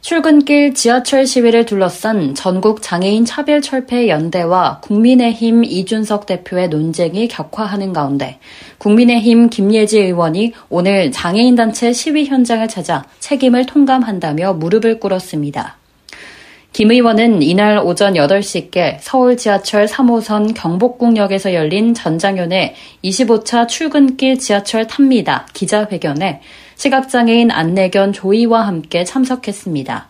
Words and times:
출근길 0.00 0.74
지하철 0.74 1.26
시위를 1.26 1.66
둘러싼 1.66 2.34
전국 2.34 2.82
장애인 2.82 3.24
차별 3.24 3.60
철폐 3.60 4.08
연대와 4.08 4.80
국민의힘 4.80 5.64
이준석 5.64 6.24
대표의 6.26 6.68
논쟁이 6.68 7.26
격화하는 7.26 7.92
가운데 7.92 8.38
국민의힘 8.78 9.50
김예지 9.50 9.98
의원이 9.98 10.52
오늘 10.68 11.10
장애인 11.10 11.56
단체 11.56 11.92
시위 11.92 12.26
현장을 12.26 12.66
찾아 12.68 13.04
책임을 13.18 13.66
통감한다며 13.66 14.54
무릎을 14.54 15.00
꿇었습니다. 15.00 15.76
김 16.72 16.92
의원은 16.92 17.42
이날 17.42 17.78
오전 17.78 18.14
8시께 18.14 18.98
서울 19.00 19.36
지하철 19.36 19.86
3호선 19.86 20.54
경복궁역에서 20.54 21.54
열린 21.54 21.92
전장현의 21.92 22.74
25차 23.02 23.66
출근길 23.66 24.38
지하철 24.38 24.86
탑니다 24.86 25.48
기자회견에 25.54 26.40
시각장애인 26.78 27.50
안내견 27.50 28.12
조이와 28.12 28.66
함께 28.66 29.02
참석했습니다. 29.04 30.08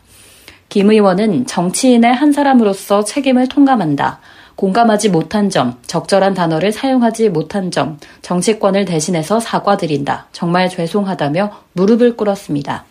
김 0.69 0.91
의원은 0.91 1.47
정치인의 1.47 2.13
한 2.13 2.31
사람으로서 2.31 3.05
책임을 3.05 3.49
통감한다. 3.49 4.21
공감하지 4.55 5.09
못한 5.09 5.49
점, 5.49 5.79
적절한 5.87 6.35
단어를 6.35 6.73
사용하지 6.73 7.31
못한 7.31 7.71
점, 7.71 7.99
정치권을 8.21 8.85
대신해서 8.85 9.41
사과드린다. 9.41 10.27
정말 10.33 10.69
죄송하다며 10.69 11.53
무릎을 11.73 12.17
꿇었습니다. 12.17 12.85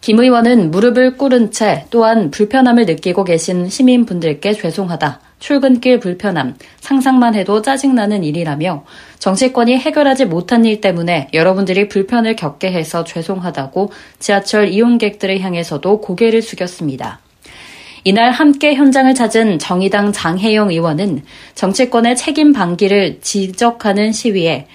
김 0.00 0.18
의원은 0.18 0.70
무릎을 0.70 1.18
꿇은 1.18 1.50
채 1.50 1.84
또한 1.90 2.30
불편함을 2.30 2.86
느끼고 2.86 3.24
계신 3.24 3.68
시민분들께 3.68 4.54
죄송하다. 4.54 5.20
출근길 5.40 5.98
불편함, 5.98 6.56
상상만 6.80 7.34
해도 7.34 7.62
짜증나는 7.62 8.22
일이라며 8.22 8.84
정치권이 9.18 9.76
해결하지 9.78 10.26
못한 10.26 10.64
일 10.64 10.80
때문에 10.80 11.28
여러분들이 11.34 11.88
불편을 11.88 12.36
겪게 12.36 12.70
해서 12.70 13.02
죄송하다고 13.04 13.90
지하철 14.18 14.68
이용객들을 14.68 15.40
향해서도 15.40 16.00
고개를 16.00 16.42
숙였습니다. 16.42 17.18
이날 18.04 18.30
함께 18.30 18.74
현장을 18.74 19.12
찾은 19.14 19.58
정의당 19.58 20.12
장혜영 20.12 20.70
의원은 20.70 21.22
정치권의 21.54 22.16
책임 22.16 22.52
방기를 22.52 23.20
지적하는 23.20 24.12
시위에 24.12 24.66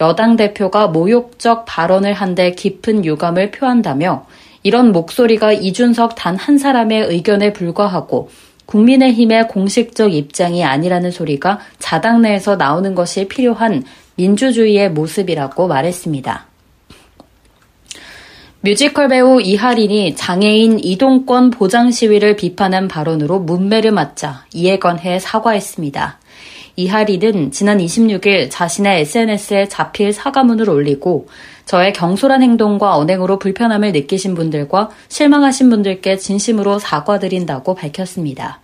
여당 0.00 0.36
대표가 0.36 0.88
모욕적 0.88 1.64
발언을 1.66 2.12
한 2.12 2.34
데 2.34 2.50
깊은 2.52 3.04
유감을 3.04 3.52
표한다며 3.52 4.26
이런 4.62 4.92
목소리가 4.92 5.52
이준석 5.52 6.14
단 6.16 6.36
한 6.36 6.58
사람의 6.58 7.04
의견에 7.08 7.52
불과하고 7.52 8.28
국민의힘의 8.66 9.48
공식적 9.48 10.14
입장이 10.14 10.64
아니라는 10.64 11.10
소리가 11.10 11.60
자당 11.78 12.22
내에서 12.22 12.56
나오는 12.56 12.94
것이 12.94 13.28
필요한 13.28 13.84
민주주의의 14.16 14.90
모습이라고 14.90 15.66
말했습니다. 15.68 16.46
뮤지컬 18.60 19.08
배우 19.08 19.42
이하린이 19.42 20.16
장애인 20.16 20.80
이동권 20.82 21.50
보장 21.50 21.90
시위를 21.90 22.34
비판한 22.34 22.88
발언으로 22.88 23.40
문매를 23.40 23.90
맞자 23.90 24.46
이에 24.54 24.78
관해 24.78 25.18
사과했습니다. 25.18 26.18
이하린은 26.76 27.52
지난 27.52 27.78
26일 27.78 28.48
자신의 28.50 29.02
SNS에 29.02 29.68
자필 29.68 30.12
사과문을 30.12 30.70
올리고 30.70 31.28
저의 31.66 31.92
경솔한 31.92 32.42
행동과 32.42 32.96
언행으로 32.96 33.38
불편함을 33.38 33.92
느끼신 33.92 34.34
분들과 34.34 34.90
실망하신 35.08 35.70
분들께 35.70 36.16
진심으로 36.16 36.78
사과드린다고 36.78 37.74
밝혔습니다. 37.74 38.60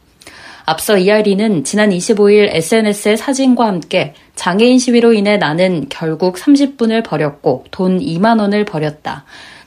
앞서 0.64 0.96
이하린은 0.96 1.64
지난 1.64 1.90
25일 1.90 2.48
SNS의 2.52 3.16
사진과 3.16 3.66
함께 3.66 4.14
장애인 4.34 4.78
시위로 4.78 5.12
인해 5.12 5.36
나는 5.36 5.86
결국 5.88 6.36
30분을 6.36 7.04
버렸고 7.04 7.64
돈 7.70 7.98
2만 7.98 8.40
원을 8.40 8.64
버렸다. 8.64 9.24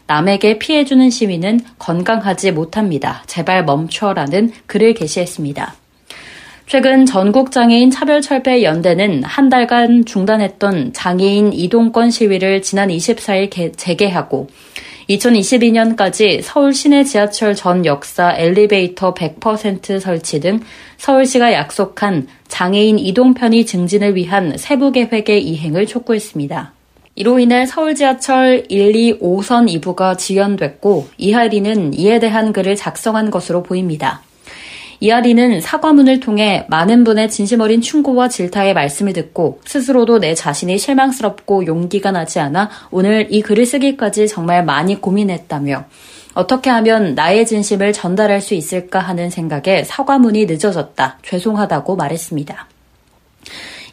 남에게 0.08 0.59
피해주는 0.59 1.09
시위는 1.09 1.62
건강하지 1.80 2.52
못합니다. 2.52 3.24
제발 3.28 3.66
멈춰라는 3.66 4.52
글을 4.66 4.94
게시했습니다. 4.94 5.76
최근 6.66 7.06
전국장애인 7.06 7.92
차별철폐 7.92 8.64
연대는 8.64 9.24
한 9.24 9.50
달간 9.50 10.06
중단했던 10.06 10.94
장애인 10.94 11.54
이동권 11.54 12.10
시위를 12.10 12.62
지난 12.62 12.90
24일 12.90 13.78
재개하고 13.78 14.48
2022년까지 15.09 16.41
서울 16.41 16.74
시내 16.74 17.03
지하철 17.03 17.56
전 17.56 17.86
역사 17.86 18.36
엘리베이터 18.36 19.14
100% 19.14 20.00
설치 20.00 20.40
등 20.40 20.62
서울시가 20.97 21.53
약속한 21.53 22.28
장애인 22.47 23.00
이동 23.00 23.34
편의 23.34 23.66
증진을 23.66 24.16
위한 24.16 24.58
세부 24.58 24.92
계획의 24.92 25.44
이행을 25.44 25.86
촉구했습니다. 25.86 26.74
이로 27.16 27.38
인해 27.38 27.66
서울 27.66 27.94
지하철 27.94 28.66
1, 28.69 28.96
2, 28.96 29.19
5선 29.19 29.81
2부가 29.81 30.18
지연됐고 30.18 31.09
이하리는 31.18 31.94
이에 31.94 32.19
대한 32.19 32.53
글을 32.53 32.75
작성한 32.75 33.30
것으로 33.30 33.62
보입니다. 33.62 34.22
이하리는 35.03 35.59
사과문을 35.59 36.22
통해 36.22 36.66
많은 36.69 37.03
분의 37.03 37.30
진심 37.30 37.59
어린 37.59 37.81
충고와 37.81 38.30
질타의 38.30 38.74
말씀을 38.74 39.12
듣고 39.12 39.59
스스로도 39.66 40.19
내 40.19 40.34
자신이 40.34 40.78
실망스럽고 40.78 41.66
용기가 41.66 42.12
나지 42.12 42.40
않아 42.40 42.69
오늘 42.90 43.28
이 43.30 43.42
글을 43.42 43.66
쓰기까지 43.66 44.30
정말 44.30 44.63
많이 44.63 45.02
고민했다며 45.02 45.84
어떻게 46.36 46.69
하면 46.69 47.16
나의 47.16 47.46
진심을 47.46 47.92
전달할 47.92 48.40
수 48.40 48.53
있을까 48.53 49.00
하는 49.00 49.30
생각에 49.30 49.84
사과문이 49.84 50.46
늦어졌다. 50.46 51.18
죄송하다고 51.22 51.97
말했습니다. 51.97 52.68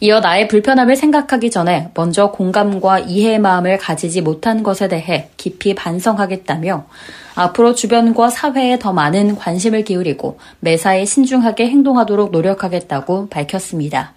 이어 0.03 0.21
나의 0.21 0.49
불편함을 0.49 0.97
생각하기 0.97 1.51
전에 1.51 1.91
먼저 1.95 2.31
공감과 2.31 3.01
이해의 3.01 3.39
마음을 3.39 3.77
가지지 3.77 4.23
못한 4.23 4.63
것에 4.63 4.89
대해 4.89 5.29
깊이 5.37 5.75
반성하겠다며 5.75 6.87
앞으로 7.35 7.75
주변과 7.75 8.31
사회에 8.31 8.79
더 8.79 8.95
많은 8.95 9.37
관심을 9.37 9.85
기울이고 9.85 10.39
매사에 10.61 11.05
신중하게 11.05 11.69
행동하도록 11.69 12.31
노력하겠다고 12.31 13.29
밝혔습니다. 13.29 14.15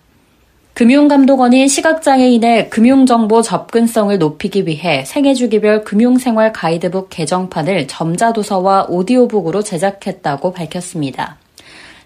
금융감독원이 0.73 1.67
시각장애인의 1.67 2.69
금융정보 2.69 3.41
접근성을 3.41 4.17
높이기 4.17 4.65
위해 4.65 5.03
생애주기별 5.05 5.83
금융생활 5.83 6.53
가이드북 6.53 7.09
개정판을 7.09 7.87
점자도서와 7.87 8.87
오디오북으로 8.89 9.61
제작했다고 9.61 10.53
밝혔습니다. 10.53 11.42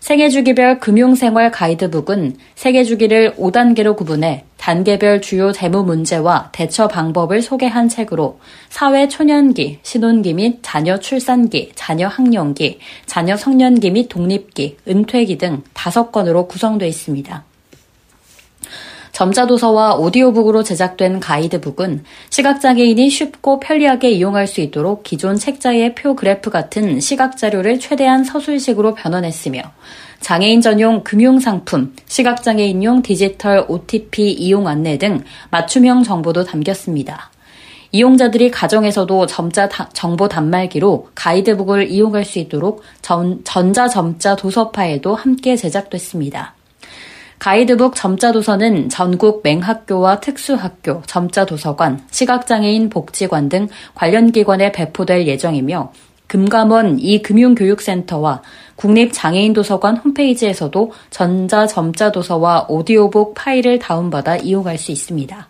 생애주기별 0.08 0.80
금융생활 0.80 1.52
가이드북은 1.52 2.38
생애주기를 2.56 3.36
5단계로 3.36 3.98
구분해 3.98 4.46
단계별 4.56 5.20
주요 5.20 5.52
재무 5.52 5.84
문제와 5.84 6.48
대처 6.54 6.88
방법을 6.88 7.42
소개한 7.42 7.90
책으로 7.90 8.40
사회 8.70 9.10
초년기, 9.10 9.80
신혼기 9.84 10.36
및 10.36 10.60
자녀 10.62 10.98
출산기, 10.98 11.74
자녀 11.76 12.08
학령기, 12.08 12.80
자녀 13.06 13.36
성년기 13.36 13.92
및 13.92 14.08
독립기, 14.08 14.78
은퇴기 14.88 15.38
등 15.38 15.64
5건으로 15.74 16.48
구성되어 16.48 16.88
있습니다. 16.88 17.44
점자도서와 19.18 19.96
오디오북으로 19.96 20.62
제작된 20.62 21.20
가이드북은 21.20 22.04
시각장애인이 22.30 23.10
쉽고 23.10 23.60
편리하게 23.60 24.12
이용할 24.12 24.46
수 24.46 24.62
있도록 24.62 25.02
기존 25.02 25.38
책자의 25.38 25.96
표 25.96 26.16
그래프 26.16 26.52
같은 26.52 27.00
시각자료를 27.00 27.80
최대한 27.80 28.24
서술식으로 28.24 28.94
변환했으며 28.94 29.64
장애인 30.20 30.62
전용 30.62 31.04
금융상품, 31.04 31.96
시각장애인용 32.06 33.02
디지털 33.02 33.66
OTP 33.68 34.34
이용 34.34 34.68
안내 34.68 35.00
등 35.00 35.24
맞춤형 35.50 36.04
정보도 36.04 36.44
담겼습니다. 36.44 37.32
이용자들이 37.94 38.52
가정에서도 38.52 39.26
점자 39.26 39.68
정보 39.94 40.28
단말기로 40.28 41.10
가이드북을 41.16 41.90
이용할 41.90 42.24
수 42.24 42.38
있도록 42.38 42.84
전, 43.02 43.44
전자점자 43.44 44.36
도서파에도 44.36 45.16
함께 45.16 45.56
제작됐습니다. 45.56 46.57
가이드북 47.40 47.96
점자도서는 47.96 48.90
전국 48.90 49.42
맹학교와 49.44 50.20
특수학교, 50.20 51.02
점자도서관, 51.06 52.02
시각장애인 52.10 52.90
복지관 52.90 53.50
등 53.50 53.68
관련 53.94 54.32
기관에 54.32 54.72
배포될 54.72 55.28
예정이며 55.28 55.92
금감원 56.28 57.00
이금융교육센터와 57.00 58.42
국립장애인도서관 58.76 59.98
홈페이지에서도 59.98 60.92
전자점자도서와 61.10 62.66
오디오북 62.70 63.34
파일을 63.34 63.80
다운받아 63.80 64.38
이용할 64.38 64.78
수 64.78 64.92
있습니다. 64.92 65.48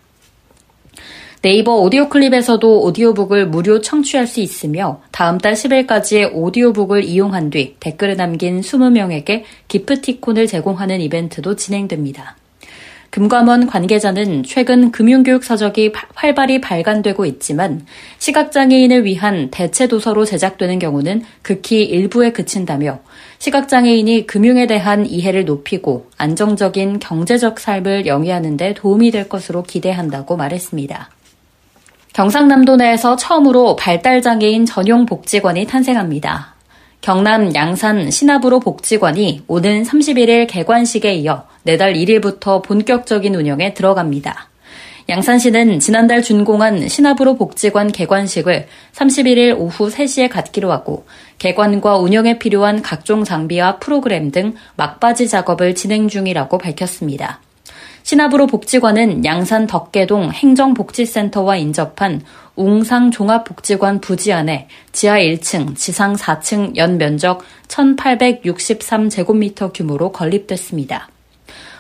네이버 1.44 1.76
오디오 1.76 2.10
클립에서도 2.10 2.82
오디오북을 2.82 3.48
무료 3.48 3.80
청취할 3.80 4.26
수 4.26 4.40
있으며 4.40 5.02
다음 5.12 5.38
달 5.38 5.54
10일까지 5.54 6.32
오디오북을 6.34 7.04
이용한 7.04 7.52
뒤 7.52 7.76
댓글을 7.80 8.18
남긴 8.18 8.62
20명에게 8.62 9.44
기프티콘을 9.68 10.48
제공하는 10.48 11.00
이벤트도 11.00 11.56
진행됩니다. 11.56 12.36
금감원 13.12 13.68
관계자는 13.68 14.44
최근 14.44 14.92
금융교육 14.92 15.44
서적이 15.44 15.94
활발히 16.16 16.60
발간되고 16.60 17.26
있지만 17.28 17.86
시각장애인을 18.18 19.06
위한 19.06 19.50
대체 19.52 19.88
도서로 19.88 20.26
제작되는 20.26 20.80
경우는 20.80 21.24
극히 21.44 21.84
일부에 21.84 22.32
그친다며 22.32 23.00
시각장애인이 23.38 24.26
금융에 24.26 24.66
대한 24.66 25.06
이해를 25.06 25.46
높이고 25.46 26.08
안정적인 26.18 27.00
경제적 27.00 27.60
삶을 27.60 28.08
영위하는 28.08 28.58
데 28.58 28.74
도움이 28.74 29.12
될 29.12 29.30
것으로 29.30 29.64
기대한다고 29.64 30.36
말했습니다. 30.36 31.17
경상남도 32.18 32.78
내에서 32.78 33.16
처음으로 33.16 33.76
발달장애인 33.76 34.66
전용 34.66 35.06
복지관이 35.06 35.68
탄생합니다. 35.68 36.56
경남 37.00 37.54
양산 37.54 38.10
신압으로 38.10 38.60
복지관이 38.60 39.44
오는 39.46 39.84
31일 39.84 40.48
개관식에 40.48 41.14
이어 41.14 41.46
내달 41.62 41.94
1일부터 41.94 42.64
본격적인 42.64 43.36
운영에 43.36 43.76
들어갑니다. 43.76 44.50
양산시는 45.10 45.80
지난달 45.80 46.24
준공한 46.24 46.88
신압으로 46.88 47.36
복지관 47.36 47.92
개관식을 47.92 48.66
31일 48.96 49.56
오후 49.56 49.92
3시에 49.92 50.28
갖기로 50.28 50.72
하고 50.72 51.06
개관과 51.38 51.98
운영에 52.00 52.40
필요한 52.40 52.82
각종 52.82 53.26
장비와 53.26 53.78
프로그램 53.78 54.32
등 54.32 54.56
막바지 54.76 55.30
작업을 55.30 55.76
진행 55.76 56.08
중이라고 56.08 56.58
밝혔습니다. 56.58 57.42
신압으로 58.08 58.48
복지관은 58.48 59.26
양산 59.26 59.68
덕계동 59.68 60.32
행정복지센터와 60.32 61.58
인접한 61.58 62.22
웅상 62.56 63.12
종합복지관 63.12 64.00
부지 64.00 64.32
안에 64.32 64.70
지하 64.94 65.20
1층, 65.20 65.76
지상 65.76 66.16
4층 66.16 66.78
연 66.78 66.98
면적 66.98 67.44
1863제곱미터 67.68 69.74
규모로 69.74 70.14
건립됐습니다. 70.14 71.10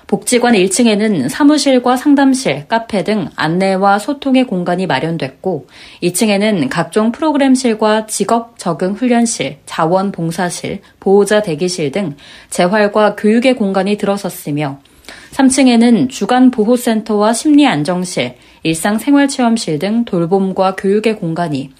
복지관 0.07 0.55
1층에는 0.55 1.29
사무실과 1.29 1.95
상담실, 1.95 2.67
카페 2.67 3.05
등 3.05 3.29
안내와 3.37 3.97
소통의 3.97 4.47
공간이 4.47 4.85
마련됐고, 4.85 5.67
2층에는 6.03 6.67
각종 6.69 7.13
프로그램실과 7.13 8.07
직업 8.07 8.59
적응 8.59 8.95
훈련실, 8.95 9.59
자원봉사실, 9.65 10.81
보호자 10.99 11.41
대기실 11.41 11.93
등 11.93 12.17
재활과 12.49 13.15
교육의 13.15 13.55
공간이 13.55 13.95
들어섰으며, 13.95 14.81
3층에는 15.31 16.09
주간 16.09 16.51
보호센터와 16.51 17.33
심리안정실, 17.33 18.35
일상생활체험실 18.63 19.79
등 19.79 20.05
돌봄과 20.05 20.75
교육의 20.75 21.17
공간이, 21.17 21.71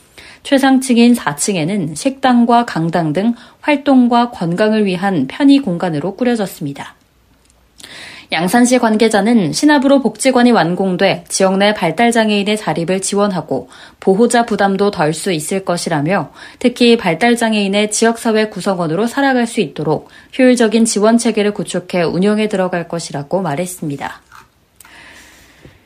최상층인 0.43 1.13
4층에는 1.13 1.95
식당과 1.95 2.65
강당 2.65 3.13
등 3.13 3.33
활동과 3.61 4.31
건강을 4.31 4.85
위한 4.85 5.27
편의 5.27 5.59
공간으로 5.59 6.15
꾸려졌습니다. 6.15 6.96
양산시 8.31 8.79
관계자는 8.79 9.53
신압으로 9.53 10.01
복지관이 10.01 10.51
완공돼 10.51 11.23
지역 11.29 11.57
내 11.57 11.73
발달장애인의 11.73 12.57
자립을 12.57 13.01
지원하고 13.01 13.69
보호자 14.01 14.45
부담도 14.45 14.91
덜 14.91 15.13
수 15.13 15.31
있을 15.31 15.63
것이라며 15.63 16.31
특히 16.59 16.97
발달장애인의 16.97 17.91
지역사회 17.91 18.49
구성원으로 18.49 19.07
살아갈 19.07 19.47
수 19.47 19.61
있도록 19.61 20.09
효율적인 20.37 20.83
지원 20.85 21.17
체계를 21.17 21.53
구축해 21.53 22.03
운영에 22.03 22.49
들어갈 22.49 22.87
것이라고 22.89 23.41
말했습니다. 23.41 24.21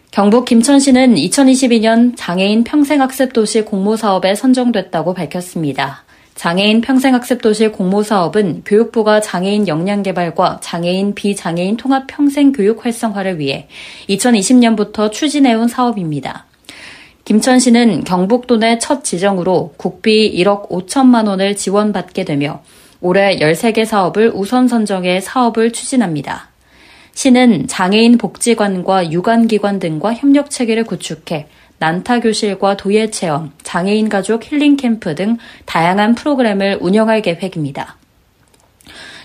경북 0.10 0.46
김천시는 0.46 1.16
2022년 1.16 2.14
장애인 2.18 2.64
평생학습도시 2.64 3.62
공모사업에 3.62 4.36
선정됐다고 4.36 5.14
밝혔습니다. 5.14 6.04
장애인 6.42 6.82
평생학습도시 6.82 7.68
공모사업은 7.68 8.64
교육부가 8.66 9.22
장애인 9.22 9.68
역량 9.68 10.02
개발과 10.02 10.58
장애인 10.60 11.14
비장애인 11.14 11.78
통합 11.78 12.08
평생 12.08 12.52
교육 12.52 12.84
활성화를 12.84 13.38
위해 13.38 13.68
2020년부터 14.10 15.12
추진해온 15.12 15.68
사업입니다. 15.68 16.48
김천시는 17.26 18.06
경북도 18.06 18.58
내 18.58 18.80
첫 18.80 19.04
지정으로 19.04 19.76
국비 19.78 20.36
1억 20.36 20.70
5천만 20.70 21.28
원을 21.28 21.56
지원받게 21.56 22.26
되며 22.26 22.64
올해 23.02 23.38
13개 23.38 23.86
사업을 23.86 24.32
우선 24.34 24.68
선정해 24.68 25.22
사업을 25.22 25.72
추진합니다. 25.72 26.50
시는 27.14 27.68
장애인 27.68 28.18
복지관과 28.18 29.12
유관기관 29.12 29.78
등과 29.78 30.16
협력 30.16 30.50
체계를 30.50 30.86
구축해 30.86 31.46
난타교실과 31.82 32.78
도예체험, 32.78 33.54
장애인 33.64 34.08
가족 34.08 34.50
힐링 34.50 34.78
캠프 34.78 35.16
등 35.16 35.38
다양한 35.66 36.14
프로그램을 36.14 36.78
운영할 36.80 37.24
계획입니다. 37.24 37.98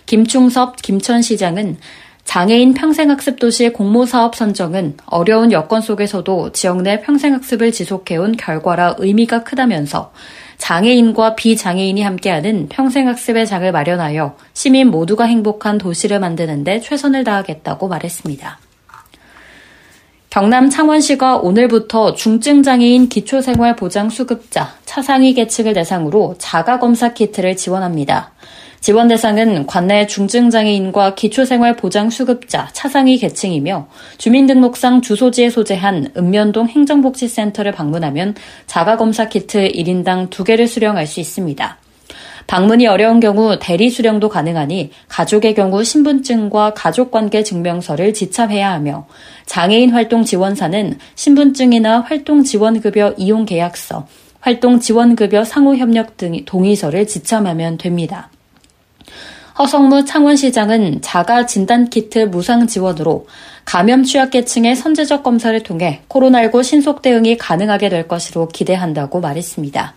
김충섭 0.06 0.80
김천시장은 0.80 1.76
장애인 2.24 2.72
평생학습도시 2.72 3.70
공모사업 3.70 4.34
선정은 4.34 4.96
어려운 5.04 5.52
여건 5.52 5.82
속에서도 5.82 6.52
지역 6.52 6.80
내 6.80 7.02
평생학습을 7.02 7.72
지속해온 7.72 8.38
결과라 8.38 8.96
의미가 8.98 9.44
크다면서 9.44 10.12
장애인과 10.56 11.36
비장애인이 11.36 12.02
함께하는 12.02 12.68
평생학습의 12.70 13.46
장을 13.46 13.70
마련하여 13.70 14.34
시민 14.54 14.90
모두가 14.90 15.24
행복한 15.24 15.76
도시를 15.76 16.20
만드는데 16.20 16.80
최선을 16.80 17.22
다하겠다고 17.24 17.86
말했습니다. 17.88 18.65
경남 20.36 20.68
창원시가 20.68 21.38
오늘부터 21.38 22.12
중증장애인 22.12 23.08
기초생활보장수급자 23.08 24.68
차상위 24.84 25.32
계층을 25.32 25.72
대상으로 25.72 26.34
자가검사 26.36 27.14
키트를 27.14 27.56
지원합니다. 27.56 28.32
지원 28.82 29.08
대상은 29.08 29.64
관내 29.64 30.06
중증장애인과 30.06 31.14
기초생활보장수급자 31.14 32.68
차상위 32.74 33.16
계층이며 33.16 33.88
주민등록상 34.18 35.00
주소지에 35.00 35.48
소재한 35.48 36.12
읍면동 36.14 36.68
행정복지센터를 36.68 37.72
방문하면 37.72 38.34
자가검사 38.66 39.30
키트 39.30 39.68
1인당 39.68 40.28
2개를 40.28 40.68
수령할 40.68 41.06
수 41.06 41.18
있습니다. 41.18 41.78
방문이 42.46 42.86
어려운 42.86 43.18
경우 43.18 43.58
대리 43.60 43.90
수령도 43.90 44.28
가능하니 44.28 44.90
가족의 45.08 45.54
경우 45.54 45.82
신분증과 45.82 46.74
가족관계 46.74 47.42
증명서를 47.42 48.14
지참해야 48.14 48.72
하며 48.72 49.06
장애인 49.46 49.90
활동 49.90 50.24
지원사는 50.24 50.98
신분증이나 51.14 52.00
활동 52.02 52.44
지원급여 52.44 53.14
이용 53.16 53.44
계약서, 53.44 54.06
활동 54.40 54.78
지원급여 54.78 55.44
상호협력 55.44 56.16
등 56.16 56.44
동의서를 56.44 57.06
지참하면 57.06 57.78
됩니다. 57.78 58.30
허성무 59.58 60.04
창원시장은 60.04 61.00
자가 61.00 61.46
진단키트 61.46 62.26
무상 62.26 62.66
지원으로 62.66 63.26
감염 63.64 64.04
취약계층의 64.04 64.76
선제적 64.76 65.22
검사를 65.22 65.60
통해 65.62 66.02
코로나19 66.08 66.62
신속 66.62 67.02
대응이 67.02 67.38
가능하게 67.38 67.88
될 67.88 68.06
것으로 68.06 68.48
기대한다고 68.48 69.20
말했습니다. 69.20 69.94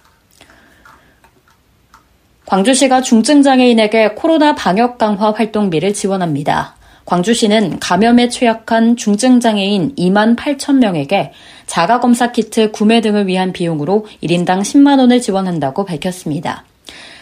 광주시가 2.50 3.04
중증장애인에게 3.04 4.16
코로나 4.16 4.56
방역 4.56 4.98
강화 4.98 5.32
활동비를 5.32 5.94
지원합니다. 5.94 6.76
광주시는 7.06 7.78
감염에 7.78 8.30
취약한 8.30 8.96
중증장애인 8.96 9.94
2만 9.96 10.36
8천 10.36 10.78
명에게 10.80 11.32
자가검사 11.68 12.32
키트 12.32 12.72
구매 12.72 13.02
등을 13.02 13.28
위한 13.28 13.54
비용으로 13.54 14.08
1인당 14.24 14.62
10만 14.62 14.98
원을 14.98 15.22
지원한다고 15.22 15.86
밝혔습니다. 15.86 16.64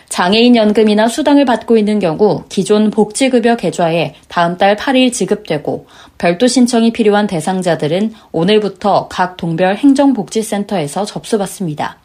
장애인 0.08 0.56
연금이나 0.56 1.10
수당을 1.10 1.44
받고 1.44 1.76
있는 1.76 2.00
경우 2.00 2.46
기존 2.48 2.90
복지급여 2.90 3.58
계좌에 3.58 4.16
다음 4.30 4.58
달 4.58 4.78
8일 4.78 5.12
지급되고 5.12 5.88
별도 6.18 6.48
신청이 6.48 6.94
필요한 6.94 7.28
대상자들은 7.28 8.14
오늘부터 8.32 9.10
각 9.10 9.36
동별 9.36 9.76
행정복지센터에서 9.76 11.04
접수받습니다. 11.04 11.98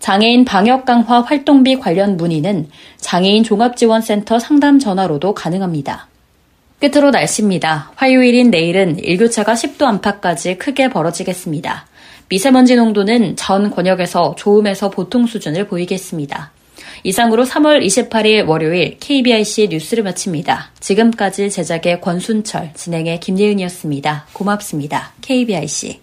장애인 0.00 0.44
방역 0.44 0.84
강화 0.84 1.20
활동비 1.22 1.78
관련 1.78 2.16
문의는 2.16 2.68
장애인 2.98 3.44
종합지원센터 3.44 4.38
상담 4.38 4.78
전화로도 4.78 5.34
가능합니다. 5.34 6.08
끝으로 6.80 7.10
날씨입니다. 7.10 7.92
화요일인 7.96 8.50
내일은 8.50 8.98
일교차가 8.98 9.54
10도 9.54 9.82
안팎까지 9.84 10.58
크게 10.58 10.88
벌어지겠습니다. 10.88 11.86
미세먼지 12.28 12.76
농도는 12.76 13.36
전 13.36 13.70
권역에서 13.70 14.34
좋음에서 14.36 14.90
보통 14.90 15.26
수준을 15.26 15.66
보이겠습니다. 15.66 16.52
이상으로 17.04 17.44
3월 17.44 17.84
28일 17.84 18.46
월요일 18.46 18.98
KBIC 18.98 19.68
뉴스를 19.70 20.04
마칩니다. 20.04 20.72
지금까지 20.80 21.50
제작의 21.50 22.00
권순철, 22.00 22.72
진행의 22.74 23.20
김예은이었습니다. 23.20 24.26
고맙습니다. 24.32 25.12
KBIC. 25.22 26.00